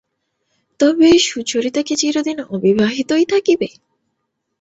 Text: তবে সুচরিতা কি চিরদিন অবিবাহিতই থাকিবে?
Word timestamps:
তবে 0.79 1.09
সুচরিতা 1.27 1.81
কি 1.83 1.93
চিরদিন 1.95 2.37
অবিবাহিতই 2.49 3.25
থাকিবে? 3.33 3.69